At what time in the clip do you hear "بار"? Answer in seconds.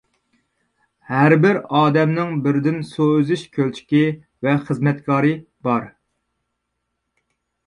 5.69-5.87